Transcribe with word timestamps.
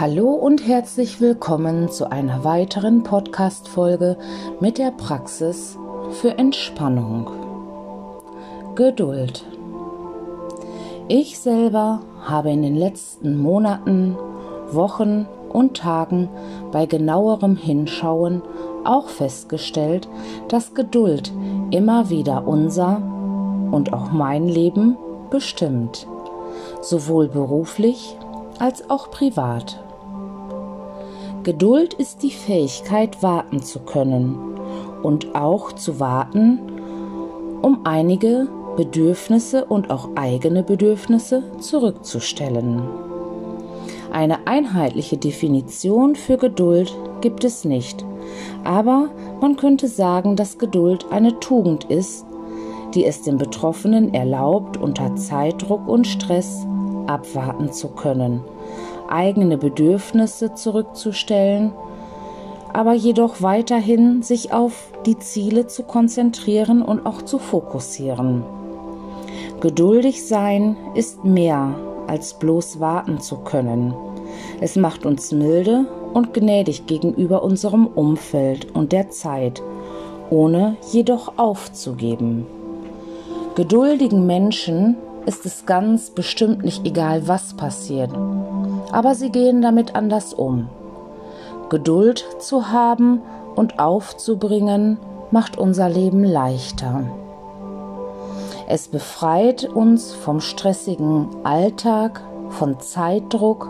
Hallo 0.00 0.30
und 0.30 0.66
herzlich 0.66 1.20
willkommen 1.20 1.90
zu 1.90 2.10
einer 2.10 2.42
weiteren 2.42 3.02
Podcast-Folge 3.02 4.16
mit 4.60 4.78
der 4.78 4.92
Praxis 4.92 5.76
für 6.12 6.38
Entspannung. 6.38 7.28
Geduld. 8.76 9.44
Ich 11.08 11.38
selber 11.38 12.00
habe 12.22 12.50
in 12.50 12.62
den 12.62 12.76
letzten 12.76 13.36
Monaten, 13.36 14.16
Wochen 14.70 15.26
und 15.50 15.76
Tagen 15.76 16.28
bei 16.72 16.86
genauerem 16.86 17.56
Hinschauen 17.56 18.42
auch 18.84 19.08
festgestellt, 19.08 20.08
dass 20.48 20.72
Geduld 20.74 21.32
immer 21.72 22.08
wieder 22.08 22.46
unser 22.46 23.02
und 23.70 23.92
auch 23.92 24.12
mein 24.12 24.48
Leben 24.48 24.96
bestimmt, 25.30 26.06
sowohl 26.80 27.28
beruflich 27.28 28.16
als 28.58 28.88
auch 28.90 29.10
privat. 29.10 29.82
Geduld 31.42 31.94
ist 31.94 32.22
die 32.22 32.32
Fähigkeit, 32.32 33.22
warten 33.22 33.62
zu 33.62 33.80
können 33.80 34.36
und 35.02 35.34
auch 35.34 35.72
zu 35.72 35.98
warten, 35.98 36.60
um 37.62 37.80
einige 37.84 38.48
Bedürfnisse 38.76 39.64
und 39.64 39.90
auch 39.90 40.10
eigene 40.16 40.62
Bedürfnisse 40.62 41.42
zurückzustellen. 41.58 42.82
Eine 44.12 44.46
einheitliche 44.46 45.16
Definition 45.16 46.16
für 46.16 46.36
Geduld 46.36 46.94
gibt 47.20 47.44
es 47.44 47.64
nicht, 47.64 48.04
aber 48.64 49.10
man 49.40 49.56
könnte 49.56 49.88
sagen, 49.88 50.36
dass 50.36 50.58
Geduld 50.58 51.06
eine 51.10 51.38
Tugend 51.40 51.84
ist, 51.84 52.26
die 52.94 53.04
es 53.04 53.22
dem 53.22 53.38
Betroffenen 53.38 54.14
erlaubt, 54.14 54.76
unter 54.76 55.16
Zeitdruck 55.16 55.88
und 55.88 56.06
Stress 56.06 56.66
abwarten 57.06 57.72
zu 57.72 57.88
können 57.88 58.42
eigene 59.10 59.58
Bedürfnisse 59.58 60.54
zurückzustellen, 60.54 61.72
aber 62.72 62.94
jedoch 62.94 63.42
weiterhin 63.42 64.22
sich 64.22 64.52
auf 64.52 64.92
die 65.04 65.18
Ziele 65.18 65.66
zu 65.66 65.82
konzentrieren 65.82 66.82
und 66.82 67.04
auch 67.04 67.22
zu 67.22 67.38
fokussieren. 67.38 68.44
Geduldig 69.60 70.26
sein 70.26 70.76
ist 70.94 71.24
mehr 71.24 71.74
als 72.06 72.34
bloß 72.34 72.80
warten 72.80 73.20
zu 73.20 73.38
können. 73.38 73.94
Es 74.60 74.76
macht 74.76 75.04
uns 75.04 75.32
milde 75.32 75.86
und 76.14 76.32
gnädig 76.32 76.86
gegenüber 76.86 77.42
unserem 77.42 77.86
Umfeld 77.86 78.74
und 78.74 78.92
der 78.92 79.10
Zeit, 79.10 79.62
ohne 80.30 80.76
jedoch 80.92 81.36
aufzugeben. 81.36 82.46
Geduldigen 83.54 84.26
Menschen 84.26 84.96
ist 85.26 85.44
es 85.44 85.66
ganz 85.66 86.10
bestimmt 86.10 86.64
nicht 86.64 86.86
egal, 86.86 87.28
was 87.28 87.54
passiert 87.54 88.10
aber 88.92 89.14
sie 89.14 89.30
gehen 89.30 89.62
damit 89.62 89.94
anders 89.94 90.34
um. 90.34 90.68
Geduld 91.68 92.24
zu 92.38 92.70
haben 92.70 93.22
und 93.54 93.78
aufzubringen 93.78 94.98
macht 95.30 95.58
unser 95.58 95.88
Leben 95.88 96.24
leichter. 96.24 97.04
Es 98.68 98.88
befreit 98.88 99.64
uns 99.64 100.12
vom 100.12 100.40
stressigen 100.40 101.28
Alltag, 101.44 102.22
von 102.50 102.80
Zeitdruck, 102.80 103.68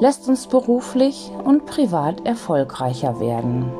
lässt 0.00 0.28
uns 0.28 0.46
beruflich 0.46 1.30
und 1.44 1.66
privat 1.66 2.26
erfolgreicher 2.26 3.20
werden. 3.20 3.70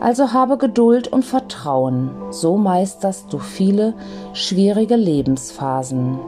Also 0.00 0.32
habe 0.32 0.58
Geduld 0.58 1.08
und 1.08 1.24
Vertrauen, 1.24 2.10
so 2.30 2.56
meisterst 2.56 3.32
du 3.32 3.38
viele 3.38 3.94
schwierige 4.32 4.96
Lebensphasen 4.96 6.18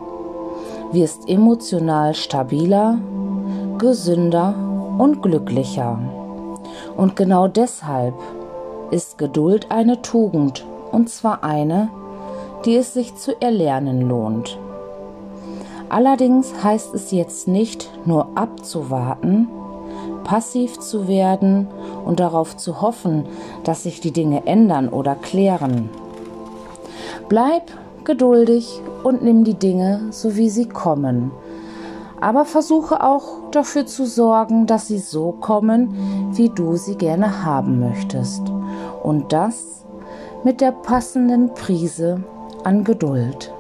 wirst 0.92 1.28
emotional 1.28 2.14
stabiler, 2.14 2.98
gesünder 3.78 4.54
und 4.98 5.22
glücklicher. 5.22 5.98
Und 6.96 7.16
genau 7.16 7.48
deshalb 7.48 8.14
ist 8.90 9.18
Geduld 9.18 9.70
eine 9.70 10.00
Tugend, 10.02 10.64
und 10.92 11.10
zwar 11.10 11.44
eine, 11.44 11.90
die 12.64 12.76
es 12.76 12.94
sich 12.94 13.14
zu 13.16 13.40
erlernen 13.40 14.08
lohnt. 14.08 14.58
Allerdings 15.88 16.52
heißt 16.64 16.94
es 16.94 17.10
jetzt 17.10 17.46
nicht 17.46 17.90
nur 18.06 18.28
abzuwarten, 18.34 19.48
passiv 20.26 20.80
zu 20.80 21.06
werden 21.06 21.68
und 22.04 22.18
darauf 22.18 22.56
zu 22.56 22.82
hoffen, 22.82 23.26
dass 23.62 23.84
sich 23.84 24.00
die 24.00 24.10
Dinge 24.10 24.44
ändern 24.44 24.88
oder 24.88 25.14
klären. 25.14 25.88
Bleib 27.28 27.70
geduldig 28.02 28.82
und 29.04 29.22
nimm 29.22 29.44
die 29.44 29.54
Dinge 29.54 30.08
so 30.10 30.36
wie 30.36 30.50
sie 30.50 30.68
kommen. 30.68 31.30
Aber 32.20 32.44
versuche 32.44 33.04
auch 33.04 33.50
dafür 33.52 33.86
zu 33.86 34.04
sorgen, 34.04 34.66
dass 34.66 34.88
sie 34.88 34.98
so 34.98 35.30
kommen, 35.30 36.32
wie 36.32 36.48
du 36.48 36.74
sie 36.76 36.96
gerne 36.96 37.44
haben 37.44 37.78
möchtest. 37.78 38.42
Und 39.04 39.32
das 39.32 39.84
mit 40.42 40.60
der 40.60 40.72
passenden 40.72 41.54
Prise 41.54 42.24
an 42.64 42.82
Geduld. 42.82 43.52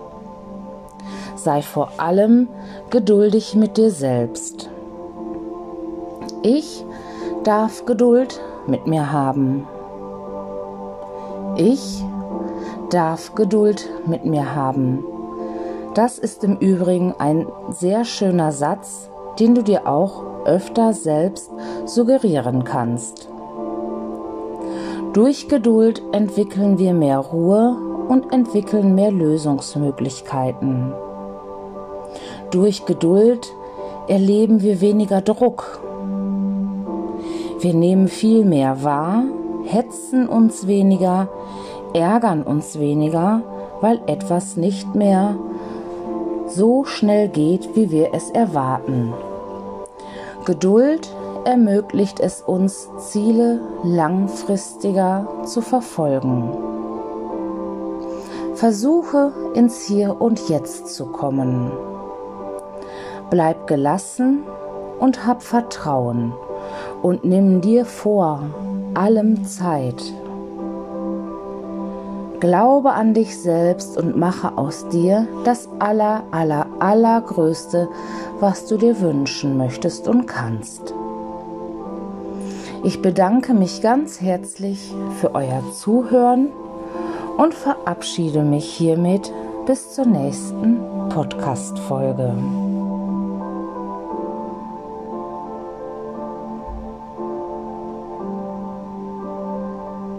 Sei 1.36 1.62
vor 1.62 1.90
allem 1.98 2.48
geduldig 2.90 3.54
mit 3.54 3.76
dir 3.76 3.92
selbst. 3.92 4.68
Ich 6.42 6.84
darf 7.44 7.84
Geduld 7.86 8.40
mit 8.66 8.86
mir 8.86 9.12
haben. 9.12 9.66
Ich 11.56 12.04
darf 12.90 13.34
Geduld 13.34 13.88
mit 14.06 14.24
mir 14.24 14.54
haben. 14.54 15.04
Das 15.94 16.18
ist 16.18 16.44
im 16.44 16.58
Übrigen 16.58 17.14
ein 17.18 17.46
sehr 17.70 18.04
schöner 18.04 18.52
Satz, 18.52 19.08
den 19.38 19.54
du 19.54 19.62
dir 19.62 19.86
auch 19.86 20.24
öfter 20.44 20.92
selbst 20.92 21.50
suggerieren 21.86 22.64
kannst. 22.64 23.28
Durch 25.12 25.48
Geduld 25.48 26.02
entwickeln 26.12 26.78
wir 26.78 26.92
mehr 26.92 27.18
Ruhe 27.18 27.76
und 28.08 28.32
entwickeln 28.32 28.94
mehr 28.94 29.10
Lösungsmöglichkeiten. 29.10 30.92
Durch 32.50 32.84
Geduld 32.84 33.52
erleben 34.08 34.60
wir 34.62 34.80
weniger 34.80 35.20
Druck. 35.22 35.80
Wir 37.58 37.72
nehmen 37.72 38.08
viel 38.08 38.44
mehr 38.44 38.84
wahr, 38.84 39.24
hetzen 39.64 40.28
uns 40.28 40.66
weniger, 40.66 41.28
ärgern 41.94 42.42
uns 42.42 42.78
weniger, 42.78 43.42
weil 43.80 44.00
etwas 44.06 44.56
nicht 44.56 44.94
mehr 44.94 45.36
so 46.46 46.84
schnell 46.84 47.28
geht, 47.28 47.74
wie 47.74 47.90
wir 47.90 48.12
es 48.12 48.30
erwarten. 48.30 49.14
Geduld 50.44 51.10
ermöglicht 51.44 52.20
es 52.20 52.42
uns, 52.42 52.90
Ziele 52.98 53.60
langfristiger 53.82 55.26
zu 55.44 55.62
verfolgen. 55.62 56.50
Versuche 58.54 59.32
ins 59.54 59.86
Hier 59.86 60.20
und 60.20 60.48
Jetzt 60.48 60.88
zu 60.94 61.06
kommen. 61.06 61.72
Bleib 63.30 63.66
gelassen 63.66 64.44
und 65.00 65.26
hab 65.26 65.42
Vertrauen 65.42 66.32
und 67.06 67.24
nimm 67.24 67.60
dir 67.60 67.84
vor 67.84 68.50
allem 68.94 69.44
Zeit. 69.44 70.12
Glaube 72.40 72.94
an 72.94 73.14
dich 73.14 73.38
selbst 73.38 73.96
und 73.96 74.16
mache 74.16 74.58
aus 74.58 74.88
dir 74.88 75.28
das 75.44 75.68
aller, 75.78 76.24
aller, 76.32 76.66
allergrößte, 76.80 77.88
was 78.40 78.66
du 78.66 78.76
dir 78.76 79.00
wünschen 79.00 79.56
möchtest 79.56 80.08
und 80.08 80.26
kannst. 80.26 80.94
Ich 82.82 83.00
bedanke 83.02 83.54
mich 83.54 83.82
ganz 83.82 84.20
herzlich 84.20 84.92
für 85.20 85.32
euer 85.36 85.62
Zuhören 85.74 86.48
und 87.38 87.54
verabschiede 87.54 88.42
mich 88.42 88.64
hiermit 88.64 89.32
bis 89.64 89.94
zur 89.94 90.06
nächsten 90.06 90.80
Podcast-Folge. 91.10 92.65